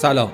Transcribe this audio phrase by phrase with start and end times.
[0.00, 0.32] سلام.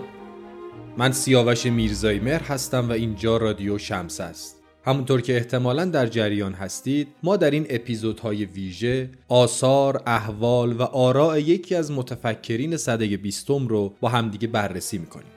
[0.97, 4.63] من سیاوش میرزایی مهر هستم و اینجا رادیو شمس است.
[4.85, 11.39] همونطور که احتمالا در جریان هستید ما در این اپیزودهای ویژه آثار، احوال و آراء
[11.39, 15.33] یکی از متفکرین صده بیستم رو با همدیگه بررسی می‌کنیم.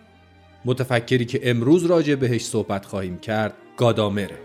[0.66, 4.38] متفکری که امروز راجع بهش صحبت خواهیم کرد گادامره.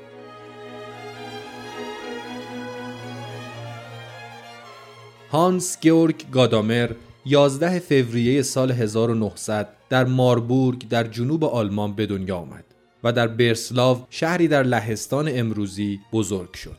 [5.30, 6.91] هانس گیورگ گادامر
[7.27, 12.65] 11 فوریه سال 1900 در ماربورگ در جنوب آلمان به دنیا آمد
[13.05, 16.77] و در برسلاو شهری در لهستان امروزی بزرگ شد.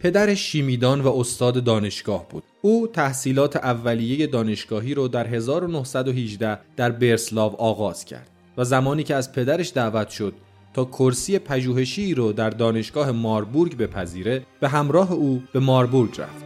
[0.00, 2.42] پدرش شیمیدان و استاد دانشگاه بود.
[2.62, 9.32] او تحصیلات اولیه دانشگاهی رو در 1918 در برسلاو آغاز کرد و زمانی که از
[9.32, 10.34] پدرش دعوت شد
[10.74, 16.45] تا کرسی پژوهشی رو در دانشگاه ماربورگ بپذیره به همراه او به ماربورگ رفت.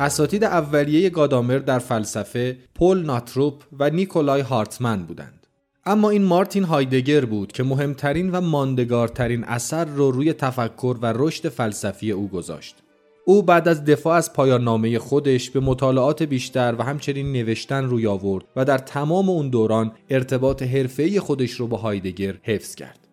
[0.00, 5.46] اساتید اولیه گادامر در فلسفه پل ناتروپ و نیکولای هارتمن بودند.
[5.86, 11.48] اما این مارتین هایدگر بود که مهمترین و ماندگارترین اثر رو روی تفکر و رشد
[11.48, 12.76] فلسفی او گذاشت.
[13.24, 18.06] او بعد از دفاع از پایان نامه خودش به مطالعات بیشتر و همچنین نوشتن روی
[18.06, 23.05] آورد و در تمام اون دوران ارتباط حرفه‌ای خودش رو با هایدگر حفظ کرد.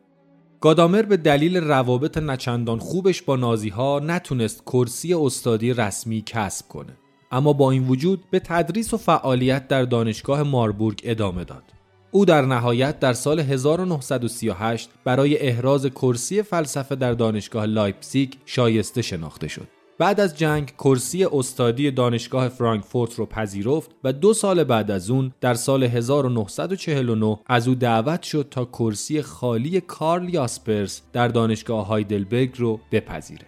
[0.63, 6.97] گادامر به دلیل روابط نچندان خوبش با نازی ها نتونست کرسی استادی رسمی کسب کنه.
[7.31, 11.63] اما با این وجود به تدریس و فعالیت در دانشگاه ماربورگ ادامه داد.
[12.11, 19.47] او در نهایت در سال 1938 برای احراز کرسی فلسفه در دانشگاه لایپزیگ شایسته شناخته
[19.47, 19.67] شد.
[20.03, 25.31] بعد از جنگ کرسی استادی دانشگاه فرانکفورت رو پذیرفت و دو سال بعد از اون
[25.41, 32.51] در سال 1949 از او دعوت شد تا کرسی خالی کارل یاسپرس در دانشگاه هایدلبرگ
[32.57, 33.47] رو بپذیره.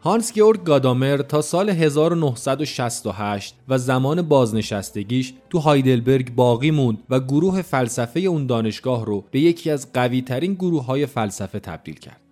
[0.00, 7.62] هانس گیورگ گادامر تا سال 1968 و زمان بازنشستگیش تو هایدلبرگ باقی موند و گروه
[7.62, 12.25] فلسفه اون دانشگاه رو به یکی از قوی ترین گروه های فلسفه تبدیل کرد.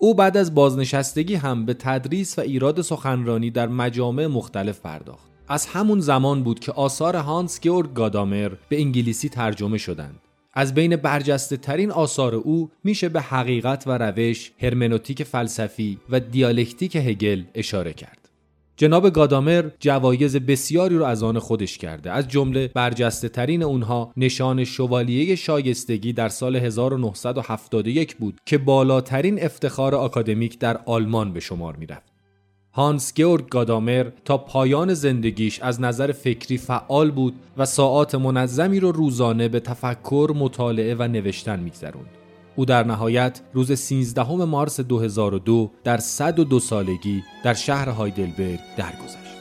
[0.00, 5.30] او بعد از بازنشستگی هم به تدریس و ایراد سخنرانی در مجامع مختلف پرداخت.
[5.48, 10.20] از همون زمان بود که آثار هانس گیورگ گادامر به انگلیسی ترجمه شدند.
[10.54, 16.96] از بین برجسته ترین آثار او میشه به حقیقت و روش، هرمنوتیک فلسفی و دیالکتیک
[16.96, 18.27] هگل اشاره کرد.
[18.80, 24.64] جناب گادامر جوایز بسیاری رو از آن خودش کرده از جمله برجسته ترین اونها نشان
[24.64, 32.12] شوالیه شایستگی در سال 1971 بود که بالاترین افتخار آکادمیک در آلمان به شمار می‌رفت
[32.72, 38.92] هانس گیورگ گادامر تا پایان زندگیش از نظر فکری فعال بود و ساعات منظمی رو
[38.92, 42.17] روزانه به تفکر، مطالعه و نوشتن میگذروند.
[42.58, 49.38] او در نهایت روز 13 مارس 2002 در 102 سالگی در شهر هایدلبرگ درگذشت.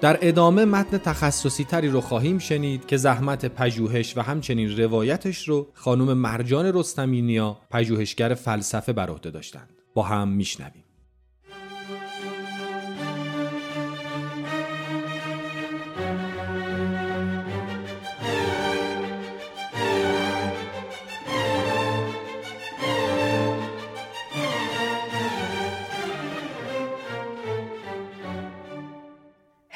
[0.00, 5.66] در ادامه متن تخصصی تری رو خواهیم شنید که زحمت پژوهش و همچنین روایتش رو
[5.74, 9.70] خانم مرجان رستمینیا پژوهشگر فلسفه بر عهده داشتند.
[9.94, 10.85] با هم میشنویم.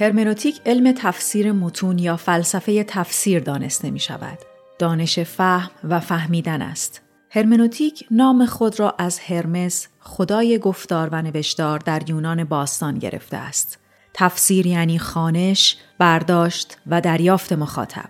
[0.01, 4.39] هرمنوتیک علم تفسیر متون یا فلسفه تفسیر دانسته می شود.
[4.79, 7.03] دانش فهم و فهمیدن است.
[7.31, 13.79] هرمنوتیک نام خود را از هرمس خدای گفتار و نوشتار در یونان باستان گرفته است.
[14.15, 18.09] تفسیر یعنی خانش، برداشت و دریافت مخاطب.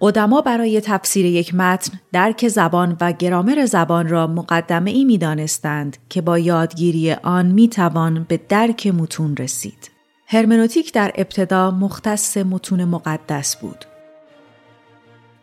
[0.00, 5.96] قدما برای تفسیر یک متن درک زبان و گرامر زبان را مقدمه ای می دانستند
[6.08, 9.95] که با یادگیری آن می توان به درک متون رسید.
[10.28, 13.84] هرمنوتیک در ابتدا مختص متون مقدس بود.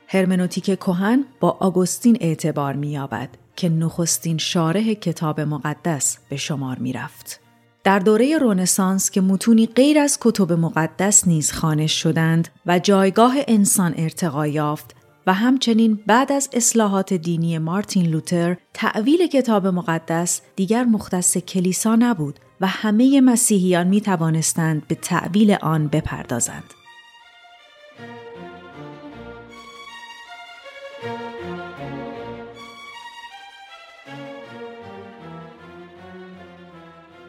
[0.08, 7.40] هرمنوتیک کهن با آگوستین اعتبار می‌یابد که نخستین شارح کتاب مقدس به شمار می‌رفت.
[7.84, 13.94] در دوره رونسانس که متونی غیر از کتب مقدس نیز خانش شدند و جایگاه انسان
[13.98, 14.96] ارتقا یافت
[15.28, 22.40] و همچنین بعد از اصلاحات دینی مارتین لوتر تعویل کتاب مقدس دیگر مختص کلیسا نبود
[22.62, 26.64] و همه مسیحیان می توانستند به تعویل آن بپردازند.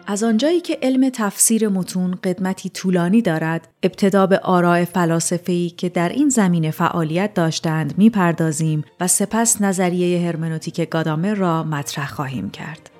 [0.06, 6.08] از آنجایی که علم تفسیر متون قدمتی طولانی دارد، ابتدا به آراء فلاسفه‌ای که در
[6.08, 12.93] این زمینه فعالیت داشتند می‌پردازیم و سپس نظریه هرمنوتیک گادامر را مطرح خواهیم کرد.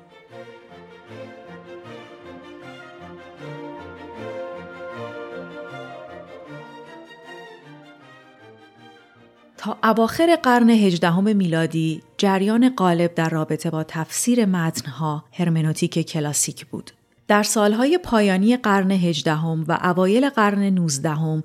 [9.83, 16.91] اواخر قرن هجدهم میلادی جریان غالب در رابطه با تفسیر متنها هرمنوتیک کلاسیک بود.
[17.29, 21.43] در سالهای پایانی قرن هجدهم و اوایل قرن نوزدهم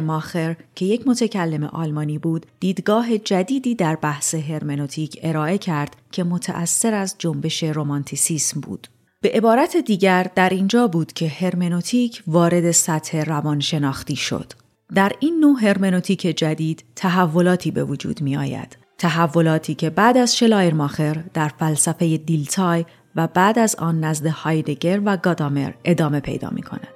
[0.00, 6.94] ماخر که یک متکلم آلمانی بود دیدگاه جدیدی در بحث هرمنوتیک ارائه کرد که متأثر
[6.94, 8.88] از جنبش رومانتیسیسم بود.
[9.20, 14.52] به عبارت دیگر در اینجا بود که هرمنوتیک وارد سطح روانشناختی شد.
[14.94, 18.76] در این نوع هرمنوتیک جدید تحولاتی به وجود می آید.
[18.98, 22.84] تحولاتی که بعد از شلایرماخر در فلسفه دیلتای
[23.16, 26.88] و بعد از آن نزد هایدگر و گادامر ادامه پیدا می کند.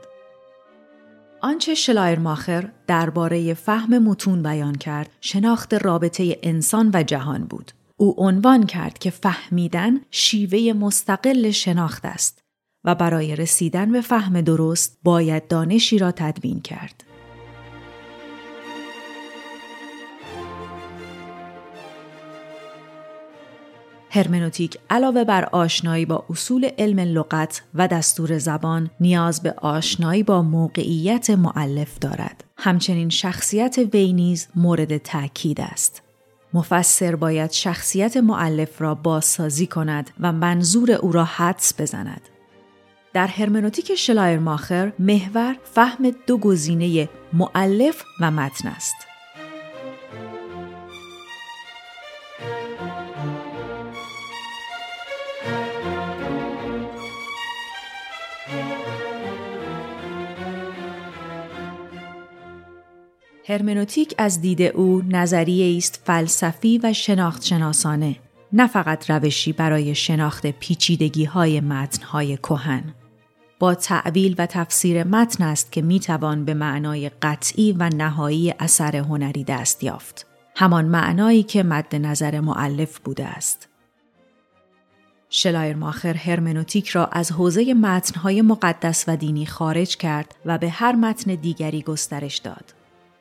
[1.41, 7.73] آنچه شلایرماخر درباره فهم متون بیان کرد شناخت رابطه انسان و جهان بود.
[7.97, 12.43] او عنوان کرد که فهمیدن شیوه مستقل شناخت است
[12.85, 17.08] و برای رسیدن به فهم درست باید دانشی را تدوین کرد.
[24.11, 30.43] هرمنوتیک علاوه بر آشنایی با اصول علم لغت و دستور زبان نیاز به آشنایی با
[30.43, 32.45] موقعیت معلف دارد.
[32.57, 36.03] همچنین شخصیت وی نیز مورد تاکید است.
[36.55, 42.21] مفسر باید شخصیت معلف را بازسازی کند و منظور او را حدس بزند.
[43.13, 49.08] در هرمنوتیک شلایرماخر محور فهم دو گزینه معلف و متن است.
[63.49, 68.17] هرمنوتیک از دید او نظریه است فلسفی و شناخت شناسانه
[68.53, 72.85] نه فقط روشی برای شناخت پیچیدگی های متن های کهن.
[73.59, 79.45] با تعویل و تفسیر متن است که می‌توان به معنای قطعی و نهایی اثر هنری
[79.45, 80.27] دست یافت.
[80.57, 83.69] همان معنایی که مد نظر معلف بوده است.
[85.77, 91.35] ماخر هرمنوتیک را از حوزه متنهای مقدس و دینی خارج کرد و به هر متن
[91.35, 92.78] دیگری گسترش داد.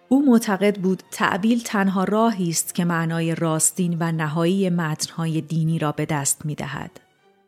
[0.10, 5.92] او معتقد بود تعبیل تنها راهی است که معنای راستین و نهایی متنهای دینی را
[5.92, 7.00] به دست می دهد.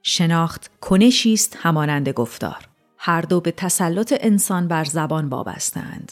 [0.03, 2.67] شناخت کنشی است همانند گفتار.
[2.97, 6.11] هر دو به تسلط انسان بر زبان وابستند.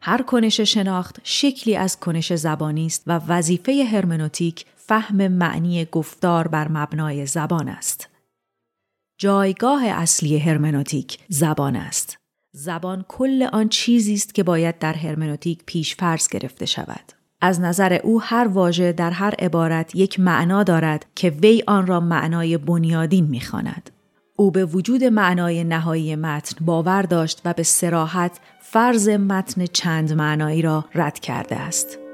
[0.00, 6.68] هر کنش شناخت شکلی از کنش زبانی است و وظیفه هرمنوتیک فهم معنی گفتار بر
[6.68, 8.08] مبنای زبان است.
[9.18, 12.18] جایگاه اصلی هرمنوتیک زبان است.
[12.58, 17.12] زبان کل آن چیزی است که باید در هرمنوتیک پیش فرض گرفته شود.
[17.40, 22.00] از نظر او هر واژه در هر عبارت یک معنا دارد که وی آن را
[22.00, 23.90] معنای بنیادین می‌خواند.
[24.36, 30.62] او به وجود معنای نهایی متن باور داشت و به سراحت فرض متن چند معنایی
[30.62, 32.05] را رد کرده است.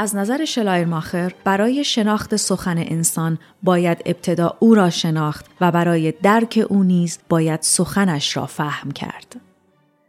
[0.00, 6.66] از نظر شلایرماخر برای شناخت سخن انسان باید ابتدا او را شناخت و برای درک
[6.68, 9.40] او نیز باید سخنش را فهم کرد.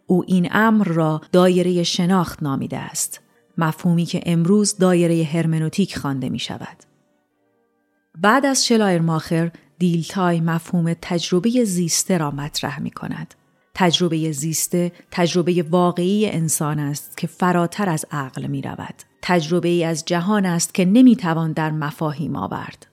[0.08, 3.22] او این امر را دایره شناخت نامیده است.
[3.58, 6.77] مفهومی که امروز دایره هرمنوتیک خوانده می شود.
[8.17, 13.34] بعد از شلایرماخر دیلتای مفهوم تجربه زیسته را مطرح می کند.
[13.74, 19.08] تجربه زیسته تجربه واقعی انسان است که فراتر از عقل می رود.
[19.21, 22.85] تجربه ای از جهان است که نمی‌توان در مفاهیم آورد.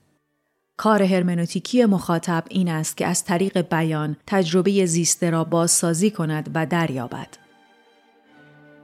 [0.77, 6.65] کار هرمنوتیکی مخاطب این است که از طریق بیان تجربه زیسته را بازسازی کند و
[6.65, 7.27] دریابد.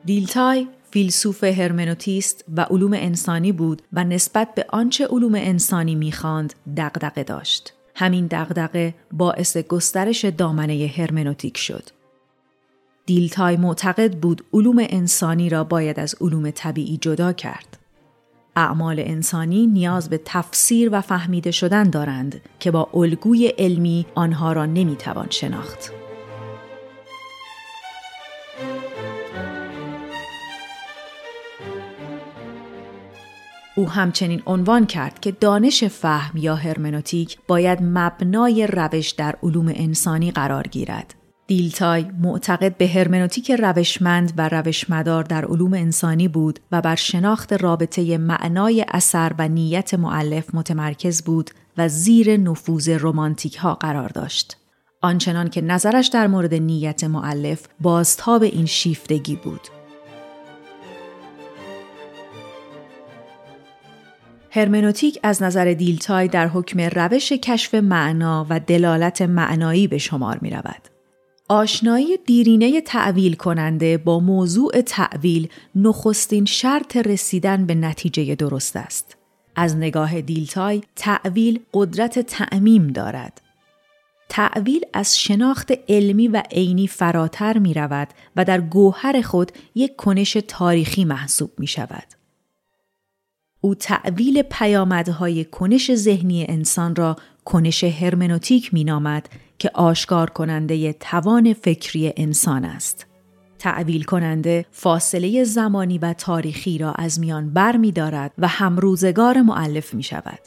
[0.05, 7.23] دیلتای فیلسوف هرمنوتیست و علوم انسانی بود و نسبت به آنچه علوم انسانی می‌خواند دغدغه
[7.23, 7.73] داشت.
[7.95, 11.89] همین دغدغه باعث گسترش دامنه هرمنوتیک شد.
[13.05, 17.77] دیلتای معتقد بود علوم انسانی را باید از علوم طبیعی جدا کرد.
[18.55, 24.65] اعمال انسانی نیاز به تفسیر و فهمیده شدن دارند که با الگوی علمی آنها را
[24.65, 25.91] نمی‌توان شناخت.
[33.75, 40.31] او همچنین عنوان کرد که دانش فهم یا هرمنوتیک باید مبنای روش در علوم انسانی
[40.31, 41.15] قرار گیرد
[41.47, 48.17] دیلتای معتقد به هرمنوتیک روشمند و روشمدار در علوم انسانی بود و بر شناخت رابطه
[48.17, 54.57] معنای اثر و نیت معلف متمرکز بود و زیر نفوذ رومانتیک ها قرار داشت.
[55.01, 59.61] آنچنان که نظرش در مورد نیت معلف بازتاب این شیفتگی بود.
[64.49, 70.49] هرمنوتیک از نظر دیلتای در حکم روش کشف معنا و دلالت معنایی به شمار می
[70.49, 70.92] رود.
[71.53, 79.17] آشنایی دیرینه تعویل کننده با موضوع تعویل نخستین شرط رسیدن به نتیجه درست است.
[79.55, 83.41] از نگاه دیلتای تعویل قدرت تعمیم دارد.
[84.29, 90.37] تعویل از شناخت علمی و عینی فراتر می رود و در گوهر خود یک کنش
[90.47, 92.07] تاریخی محسوب می شود.
[93.61, 99.29] او تعویل پیامدهای کنش ذهنی انسان را کنش هرمنوتیک می نامد
[99.59, 103.07] که آشکار کننده توان فکری انسان است.
[103.59, 109.93] تعویل کننده فاصله زمانی و تاریخی را از میان بر می دارد و همروزگار معلف
[109.93, 110.39] می شود.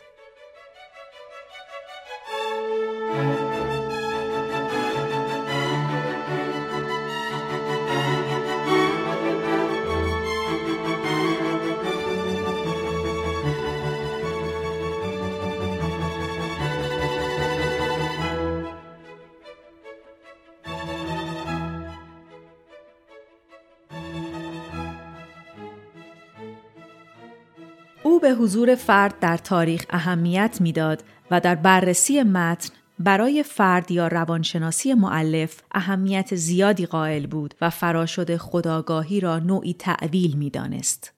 [28.18, 32.68] به حضور فرد در تاریخ اهمیت می‌داد و در بررسی متن
[32.98, 40.36] برای فرد یا روانشناسی معلف اهمیت زیادی قائل بود و فراشد خداگاهی را نوعی تعویل
[40.36, 41.12] می‌دانست.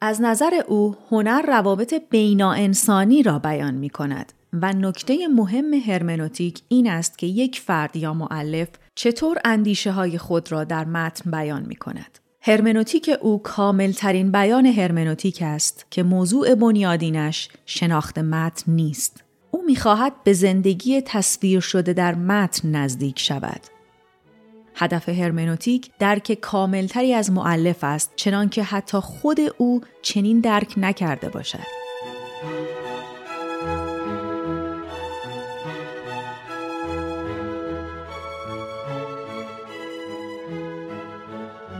[0.00, 6.62] از نظر او هنر روابط بینا انسانی را بیان می کند و نکته مهم هرمنوتیک
[6.68, 11.66] این است که یک فرد یا معلف چطور اندیشه های خود را در متن بیان
[11.66, 12.18] می کند.
[12.48, 19.24] هرمنوتیک او کامل ترین بیان هرمنوتیک است که موضوع بنیادینش شناخت متن نیست.
[19.50, 23.60] او می‌خواهد به زندگی تصویر شده در متن نزدیک شود.
[24.74, 31.77] هدف هرمنوتیک درک کاملتری از معلف است چنانکه حتی خود او چنین درک نکرده باشد.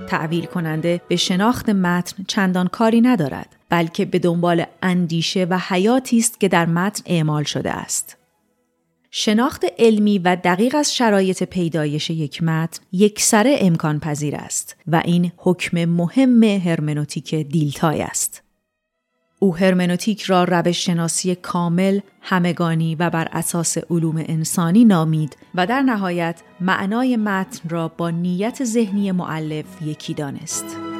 [0.09, 6.41] تعویل کننده به شناخت متن چندان کاری ندارد بلکه به دنبال اندیشه و حیاتی است
[6.41, 8.17] که در متن اعمال شده است.
[9.11, 15.33] شناخت علمی و دقیق از شرایط پیدایش یک متن یکسره امکان پذیر است و این
[15.37, 18.48] حکم مهم هرمنوتیک دیلتای است.
[19.39, 25.83] او هرمنوتیک را روش شناسی کامل، همگانی و بر اساس علوم انسانی نامید و در
[25.83, 30.98] نهایت معنای متن را با نیت ذهنی معلف یکی دانست.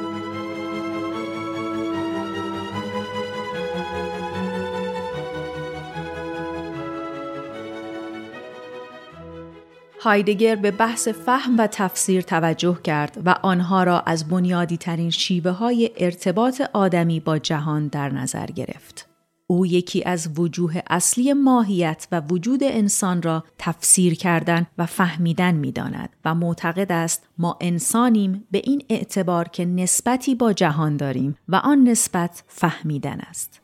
[10.01, 15.51] هایدگر به بحث فهم و تفسیر توجه کرد و آنها را از بنیادی ترین شیوه
[15.51, 19.09] های ارتباط آدمی با جهان در نظر گرفت.
[19.47, 25.71] او یکی از وجوه اصلی ماهیت و وجود انسان را تفسیر کردن و فهمیدن می
[25.71, 31.55] داند و معتقد است ما انسانیم به این اعتبار که نسبتی با جهان داریم و
[31.55, 33.61] آن نسبت فهمیدن است.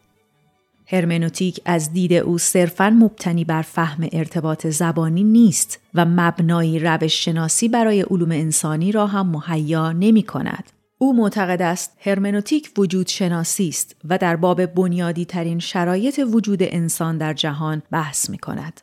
[0.87, 7.67] هرمنوتیک از دید او صرفا مبتنی بر فهم ارتباط زبانی نیست و مبنایی روش شناسی
[7.67, 10.63] برای علوم انسانی را هم مهیا نمی کند.
[10.97, 17.17] او معتقد است هرمنوتیک وجود شناسی است و در باب بنیادی ترین شرایط وجود انسان
[17.17, 18.81] در جهان بحث می کند.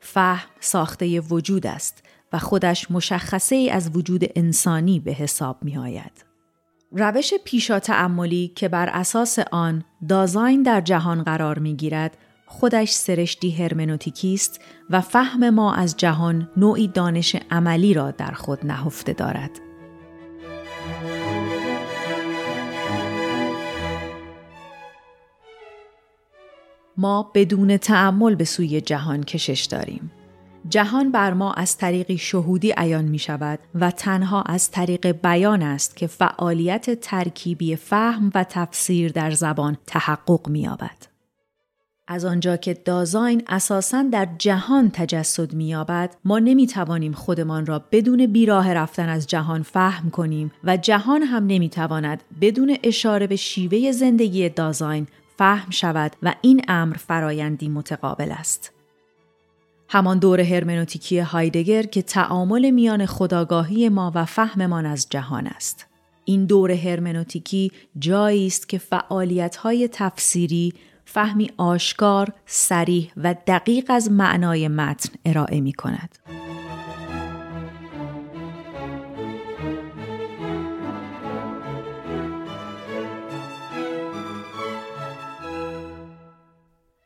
[0.00, 2.02] فهم ساخته وجود است
[2.32, 6.33] و خودش مشخصه ای از وجود انسانی به حساب می آید.
[6.96, 13.50] روش پیشا تعملی که بر اساس آن دازاین در جهان قرار می گیرد خودش سرشتی
[13.50, 14.60] هرمنوتیکی است
[14.90, 19.50] و فهم ما از جهان نوعی دانش عملی را در خود نهفته دارد.
[26.96, 30.10] ما بدون تعمل به سوی جهان کشش داریم.
[30.68, 35.96] جهان بر ما از طریق شهودی عیان می شود و تنها از طریق بیان است
[35.96, 41.14] که فعالیت ترکیبی فهم و تفسیر در زبان تحقق می یابد.
[42.08, 48.72] از آنجا که دازاین اساساً در جهان تجسد می‌یابد ما نمی‌توانیم خودمان را بدون بیراه
[48.72, 55.06] رفتن از جهان فهم کنیم و جهان هم نمی‌تواند بدون اشاره به شیوه زندگی دازاین
[55.38, 58.73] فهم شود و این امر فرایندی متقابل است
[59.94, 65.86] همان دور هرمنوتیکی هایدگر که تعامل میان خداگاهی ما و فهممان از جهان است.
[66.24, 70.74] این دور هرمنوتیکی جایی است که فعالیت‌های تفسیری
[71.04, 76.18] فهمی آشکار، سریح و دقیق از معنای متن ارائه می کند.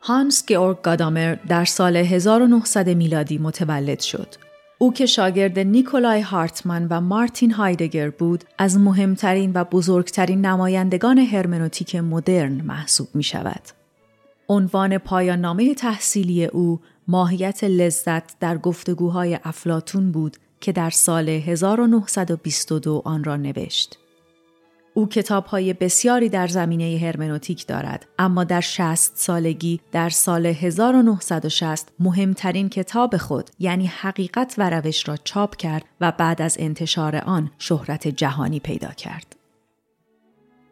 [0.08, 4.34] هانس گئورگ گادامر در سال 1900 میلادی متولد شد.
[4.78, 11.96] او که شاگرد نیکولای هارتمن و مارتین هایدگر بود از مهمترین و بزرگترین نمایندگان هرمنوتیک
[11.96, 13.62] مدرن محسوب می شود.
[14.48, 23.02] عنوان پایان نامه تحصیلی او ماهیت لذت در گفتگوهای افلاتون بود که در سال 1922
[23.04, 23.98] آن را نوشت.
[24.98, 31.88] او کتاب های بسیاری در زمینه هرمنوتیک دارد اما در 60 سالگی در سال 1960
[32.00, 37.50] مهمترین کتاب خود یعنی حقیقت و روش را چاپ کرد و بعد از انتشار آن
[37.58, 39.36] شهرت جهانی پیدا کرد.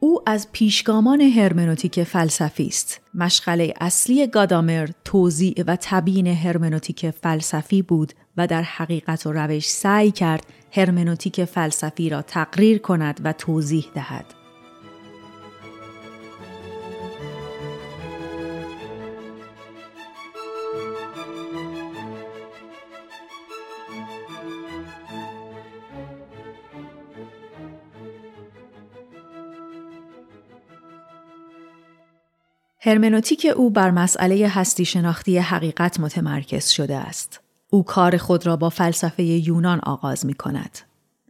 [0.01, 3.01] او از پیشگامان هرمنوتیک فلسفی است.
[3.15, 10.11] مشغله اصلی گادامر توضیع و تبیین هرمنوتیک فلسفی بود و در حقیقت و روش سعی
[10.11, 14.25] کرد هرمنوتیک فلسفی را تقریر کند و توضیح دهد.
[32.81, 37.46] هرمنوتیک او بر مسئله هستی شناختی حقیقت متمرکز شده است.
[37.71, 40.79] او کار خود را با فلسفه یونان آغاز می کند.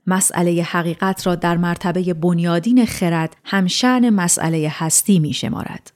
[0.07, 5.93] مسئله حقیقت را در مرتبه بنیادین خرد همشن مسئله هستی می شمارد.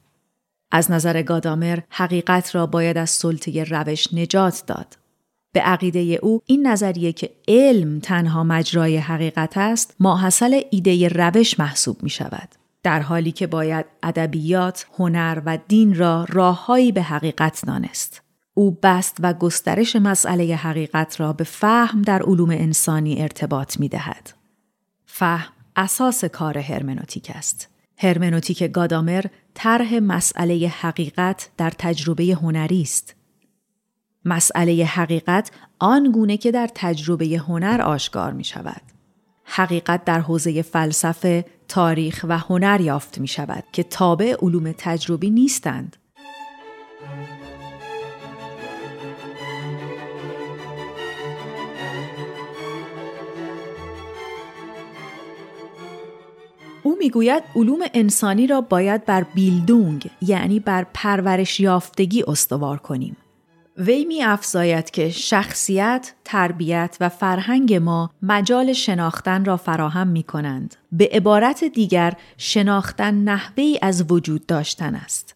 [0.71, 4.97] از نظر گادامر حقیقت را باید از سلطه روش نجات داد.
[5.53, 12.03] به عقیده او این نظریه که علم تنها مجرای حقیقت است ماحصل ایده روش محسوب
[12.03, 12.49] می شود.
[12.83, 18.21] در حالی که باید ادبیات، هنر و دین را راههایی به حقیقت دانست.
[18.53, 24.33] او بست و گسترش مسئله حقیقت را به فهم در علوم انسانی ارتباط می دهد.
[25.05, 27.67] فهم اساس کار هرمنوتیک است.
[27.97, 33.15] هرمنوتیک گادامر طرح مسئله حقیقت در تجربه هنری است.
[34.25, 38.81] مسئله حقیقت آن گونه که در تجربه هنر آشکار می شود.
[39.43, 45.97] حقیقت در حوزه فلسفه، تاریخ و هنر یافت می شود که تابع علوم تجربی نیستند.
[56.83, 63.17] او می‌گوید علوم انسانی را باید بر بیلدونگ یعنی بر پرورش یافتگی استوار کنیم.
[63.77, 70.75] وی می افزاید که شخصیت، تربیت و فرهنگ ما مجال شناختن را فراهم می کنند.
[70.91, 75.35] به عبارت دیگر شناختن نحوی از وجود داشتن است.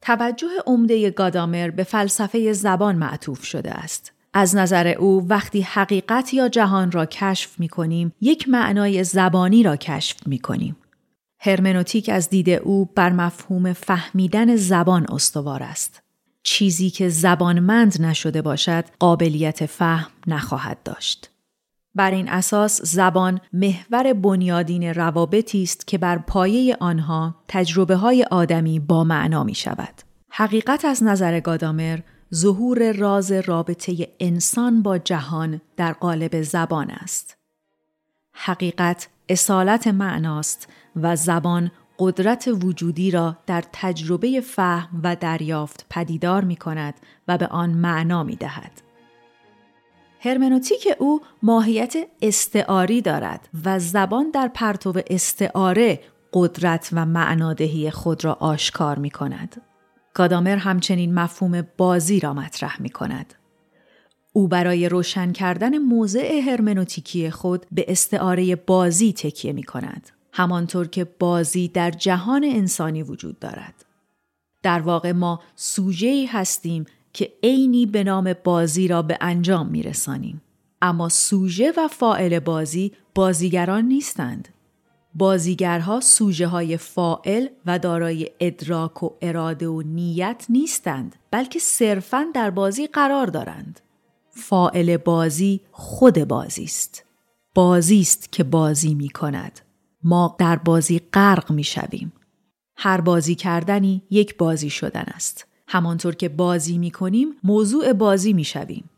[0.00, 4.12] توجه عمده گادامر به فلسفه زبان معطوف شده است.
[4.38, 9.76] از نظر او وقتی حقیقت یا جهان را کشف می کنیم یک معنای زبانی را
[9.76, 10.76] کشف می کنیم.
[11.40, 16.02] هرمنوتیک از دید او بر مفهوم فهمیدن زبان استوار است.
[16.42, 21.30] چیزی که زبانمند نشده باشد قابلیت فهم نخواهد داشت.
[21.94, 28.80] بر این اساس زبان محور بنیادین روابطی است که بر پایه آنها تجربه های آدمی
[28.80, 29.94] با معنا می شود.
[30.30, 31.98] حقیقت از نظر گادامر
[32.34, 37.36] ظهور راز رابطه انسان با جهان در قالب زبان است.
[38.32, 46.56] حقیقت اصالت معناست و زبان قدرت وجودی را در تجربه فهم و دریافت پدیدار می
[46.56, 46.94] کند
[47.28, 48.82] و به آن معنا می دهد.
[50.20, 56.00] هرمنوتیک او ماهیت استعاری دارد و زبان در پرتو استعاره
[56.32, 59.62] قدرت و معنادهی خود را آشکار می کند.
[60.16, 63.34] گادامر همچنین مفهوم بازی را مطرح می کند.
[64.32, 70.10] او برای روشن کردن موضع هرمنوتیکی خود به استعاره بازی تکیه می کند.
[70.32, 73.84] همانطور که بازی در جهان انسانی وجود دارد.
[74.62, 80.42] در واقع ما سوژه‌ای هستیم که عینی به نام بازی را به انجام می رسانیم.
[80.82, 84.48] اما سوژه و فائل بازی بازیگران نیستند.
[85.18, 92.50] بازیگرها سوژه های فائل و دارای ادراک و اراده و نیت نیستند بلکه صرفا در
[92.50, 93.80] بازی قرار دارند.
[94.30, 97.04] فائل بازی خود بازی است.
[97.54, 99.60] بازی است که بازی می کند.
[100.02, 102.12] ما در بازی غرق می شویم.
[102.76, 105.46] هر بازی کردنی یک بازی شدن است.
[105.68, 108.90] همانطور که بازی می کنیم موضوع بازی می شویم.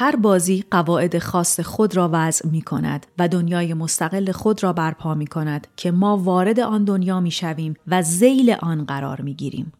[0.00, 5.14] هر بازی قواعد خاص خود را وضع می کند و دنیای مستقل خود را برپا
[5.14, 9.72] می کند که ما وارد آن دنیا می شویم و زیل آن قرار می گیریم.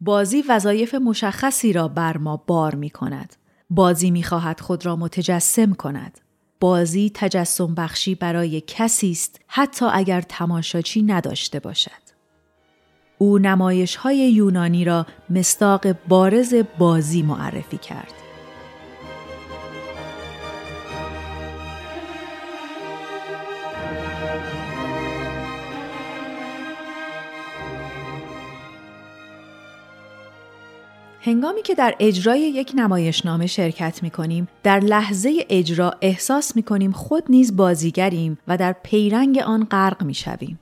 [0.00, 3.36] بازی وظایف مشخصی را بر ما بار می کند.
[3.70, 6.20] بازی می خواهد خود را متجسم کند.
[6.60, 12.06] بازی تجسم بخشی برای کسی است حتی اگر تماشاچی نداشته باشد.
[13.18, 18.15] او نمایش های یونانی را مستاق بارز بازی معرفی کرد.
[31.26, 36.92] هنگامی که در اجرای یک نمایشنامه شرکت می کنیم، در لحظه اجرا احساس می کنیم
[36.92, 40.58] خود نیز بازیگریم و در پیرنگ آن غرق می شویم.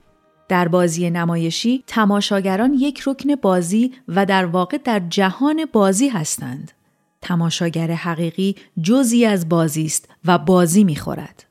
[0.47, 6.71] در بازی نمایشی تماشاگران یک رکن بازی و در واقع در جهان بازی هستند.
[7.21, 11.45] تماشاگر حقیقی جزی از بازی است و بازی می‌خورد.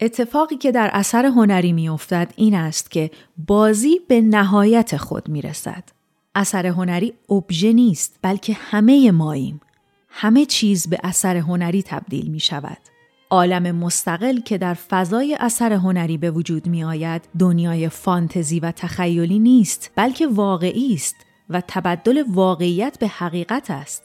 [0.00, 3.10] اتفاقی که در اثر هنری میافتد این است که
[3.46, 5.97] بازی به نهایت خود می‌رسد.
[6.38, 9.60] اثر هنری ابژه نیست بلکه همه ماییم.
[10.08, 12.78] همه چیز به اثر هنری تبدیل می شود.
[13.30, 19.38] عالم مستقل که در فضای اثر هنری به وجود می آید دنیای فانتزی و تخیلی
[19.38, 21.16] نیست بلکه واقعی است
[21.50, 24.02] و تبدل واقعیت به حقیقت است.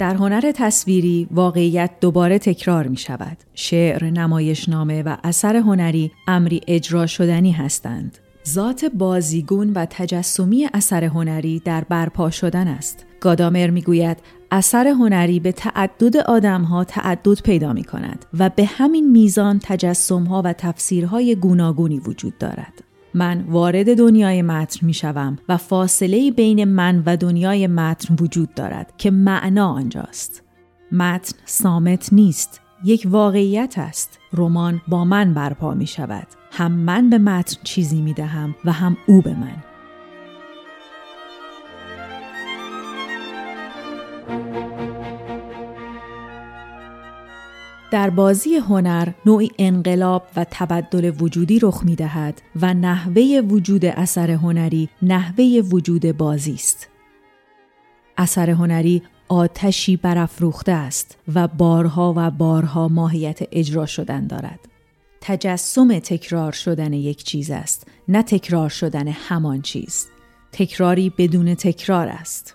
[0.00, 3.36] در هنر تصویری واقعیت دوباره تکرار می شود.
[3.54, 8.18] شعر، نمایشنامه و اثر هنری امری اجرا شدنی هستند.
[8.48, 13.06] ذات بازیگون و تجسمی اثر هنری در برپا شدن است.
[13.20, 14.16] گادامر می‌گوید
[14.50, 20.52] اثر هنری به تعدد آدمها تعدد پیدا می کند و به همین میزان تجسمها و
[20.52, 22.82] تفسیرهای گوناگونی وجود دارد.
[23.14, 28.92] من وارد دنیای متن می شوم و فاصله بین من و دنیای متن وجود دارد
[28.98, 30.42] که معنا آنجاست.
[30.92, 34.18] متن سامت نیست، یک واقعیت است.
[34.32, 36.26] رمان با من برپا می شود.
[36.52, 39.69] هم من به متن چیزی می دهم و هم او به من.
[47.90, 54.30] در بازی هنر نوعی انقلاب و تبدل وجودی رخ می دهد و نحوه وجود اثر
[54.30, 56.88] هنری نحوه وجود بازی است.
[58.16, 64.60] اثر هنری آتشی برافروخته است و بارها و بارها ماهیت اجرا شدن دارد.
[65.20, 70.06] تجسم تکرار شدن یک چیز است نه تکرار شدن همان چیز.
[70.52, 72.54] تکراری بدون تکرار است.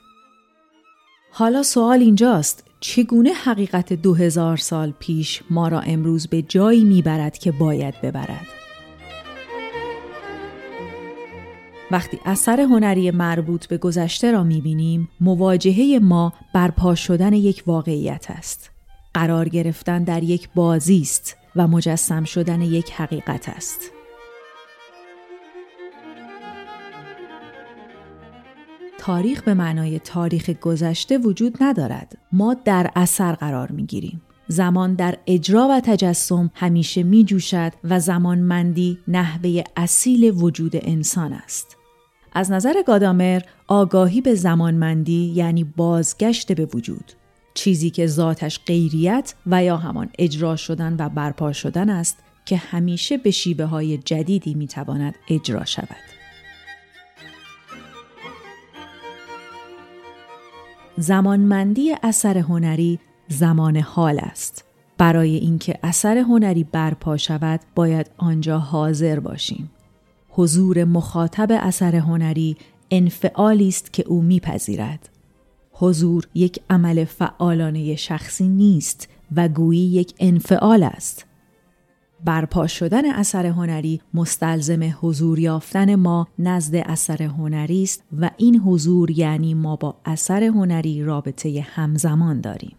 [1.31, 7.37] حالا سوال اینجاست چگونه حقیقت دو هزار سال پیش ما را امروز به جایی می‌برد
[7.37, 8.47] که باید ببرد؟
[11.91, 18.71] وقتی اثر هنری مربوط به گذشته را می‌بینیم مواجهه ما برپا شدن یک واقعیت است
[19.13, 23.91] قرار گرفتن در یک بازی است و مجسم شدن یک حقیقت است
[29.05, 32.17] تاریخ به معنای تاریخ گذشته وجود ندارد.
[32.31, 34.21] ما در اثر قرار می گیریم.
[34.47, 41.77] زمان در اجرا و تجسم همیشه می جوشد و زمانمندی نحوه اصیل وجود انسان است.
[42.33, 47.11] از نظر گادامر آگاهی به زمانمندی یعنی بازگشت به وجود
[47.53, 53.17] چیزی که ذاتش غیریت و یا همان اجرا شدن و برپا شدن است که همیشه
[53.17, 56.14] به شیبه های جدیدی می تواند اجرا شود.
[60.97, 64.65] زمانمندی اثر هنری زمان حال است.
[64.97, 69.71] برای اینکه اثر هنری برپا شود باید آنجا حاضر باشیم.
[70.29, 72.57] حضور مخاطب اثر هنری
[72.91, 75.09] انفعالی است که او میپذیرد.
[75.71, 81.25] حضور یک عمل فعالانه شخصی نیست و گویی یک انفعال است.
[82.25, 89.11] برپا شدن اثر هنری مستلزم حضور یافتن ما نزد اثر هنری است و این حضور
[89.11, 92.75] یعنی ما با اثر هنری رابطه همزمان داریم.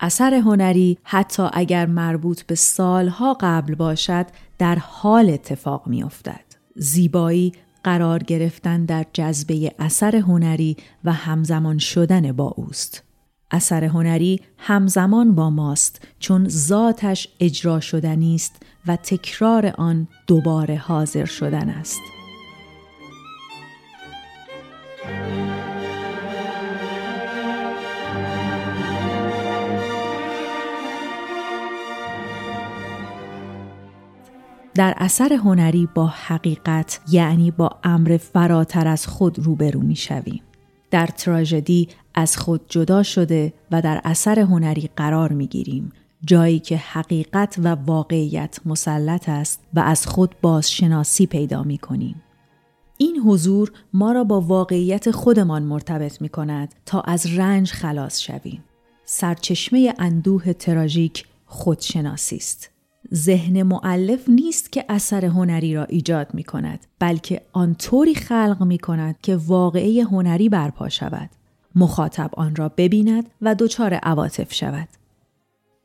[0.00, 4.26] اثر هنری حتی اگر مربوط به سالها قبل باشد
[4.58, 6.44] در حال اتفاق می افتد.
[6.76, 7.52] زیبایی
[7.84, 13.05] قرار گرفتن در جذبه اثر هنری و همزمان شدن با اوست.
[13.50, 21.24] اثر هنری همزمان با ماست چون ذاتش اجرا شدنی است و تکرار آن دوباره حاضر
[21.24, 22.00] شدن است.
[34.74, 40.45] در اثر هنری با حقیقت یعنی با امر فراتر از خود روبرو می شویم.
[40.96, 45.92] در تراژدی از خود جدا شده و در اثر هنری قرار می گیریم.
[46.24, 52.22] جایی که حقیقت و واقعیت مسلط است و از خود بازشناسی پیدا می کنیم.
[52.98, 58.64] این حضور ما را با واقعیت خودمان مرتبط می کند تا از رنج خلاص شویم.
[59.04, 62.75] سرچشمه اندوه تراژیک خودشناسی است.
[63.14, 69.16] ذهن معلف نیست که اثر هنری را ایجاد می کند بلکه آنطوری خلق می کند
[69.22, 71.30] که واقعه هنری برپا شود.
[71.74, 74.88] مخاطب آن را ببیند و دچار عواطف شود.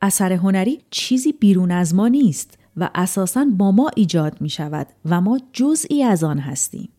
[0.01, 5.21] اثر هنری چیزی بیرون از ما نیست و اساساً با ما ایجاد می شود و
[5.21, 6.89] ما جزئی از آن هستیم.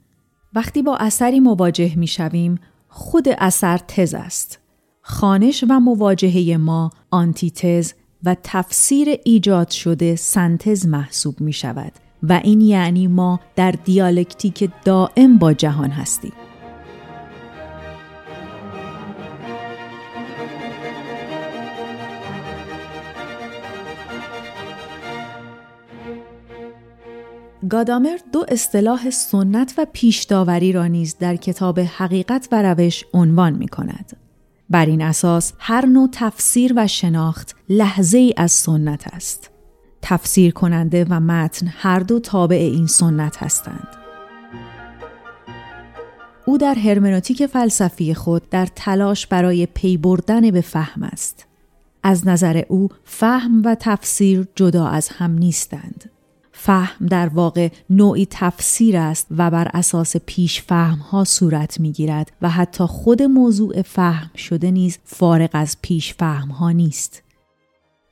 [0.54, 2.58] وقتی با اثری مواجه می شویم
[2.88, 4.58] خود اثر تز است.
[5.02, 7.92] خانش و مواجهه ما آنتیتز
[8.24, 15.38] و تفسیر ایجاد شده سنتز محسوب می شود و این یعنی ما در دیالکتیک دائم
[15.38, 16.32] با جهان هستیم.
[27.68, 33.68] گادامر دو اصطلاح سنت و پیشداوری را نیز در کتاب حقیقت و روش عنوان می
[33.68, 34.21] کند.
[34.72, 39.50] بر این اساس هر نوع تفسیر و شناخت لحظه ای از سنت است.
[40.02, 43.88] تفسیر کننده و متن هر دو تابع این سنت هستند.
[46.46, 51.46] او در هرمنوتیک فلسفی خود در تلاش برای پی بردن به فهم است.
[52.02, 56.12] از نظر او فهم و تفسیر جدا از هم نیستند.
[56.64, 62.33] فهم در واقع نوعی تفسیر است و بر اساس پیش فهم ها صورت می گیرد
[62.42, 67.22] و حتی خود موضوع فهم شده نیز فارغ از پیش فهم ها نیست.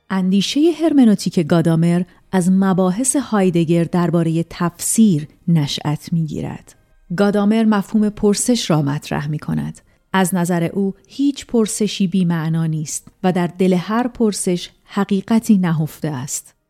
[0.09, 6.75] اندیشه هرمنوتیک گادامر از مباحث هایدگر درباره تفسیر نشأت می گیرد.
[7.15, 9.81] گادامر مفهوم پرسش را مطرح می کند.
[10.13, 16.07] از نظر او هیچ پرسشی بی معنا نیست و در دل هر پرسش حقیقتی نهفته
[16.07, 16.60] است.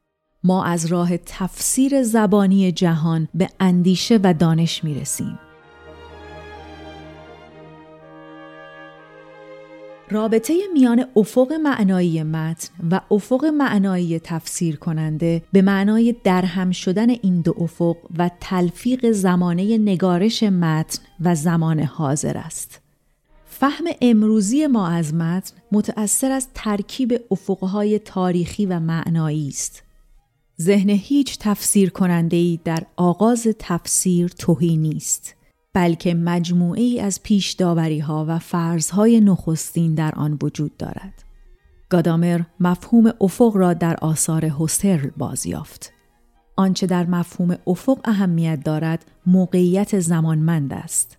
[0.44, 5.40] ما از راه تفسیر زبانی جهان به اندیشه و دانش می رسیم.
[10.12, 17.42] رابطه میان افق معنایی متن و افق معنایی تفسیر کننده به معنای درهم شدن این
[17.42, 22.82] دو افق و تلفیق زمانه نگارش متن و زمان حاضر است.
[23.46, 29.84] فهم امروزی ما از متن متأثر از ترکیب افقهای تاریخی و معنایی است.
[30.62, 35.36] ذهن هیچ تفسیر کننده ای در آغاز تفسیر توهی نیست
[35.74, 41.24] بلکه مجموعه ای از پیش داوری ها و فرضهای نخستین در آن وجود دارد.
[41.90, 45.94] گادامر مفهوم افق را در آثار هوسترل بازیافت.
[46.56, 51.18] آنچه در مفهوم افق اهمیت دارد موقعیت زمانمند است.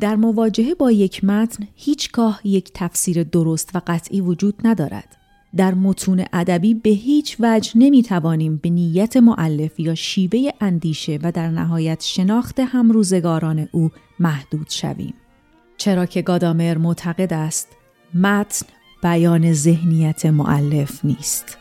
[0.00, 5.17] در مواجهه با یک متن هیچگاه یک تفسیر درست و قطعی وجود ندارد.
[5.56, 11.32] در متون ادبی به هیچ وجه نمی توانیم به نیت معلف یا شیوه اندیشه و
[11.32, 15.14] در نهایت شناخت همروزگاران او محدود شویم.
[15.76, 17.68] چرا که گادامر معتقد است
[18.14, 18.66] متن
[19.02, 21.58] بیان ذهنیت معلف نیست.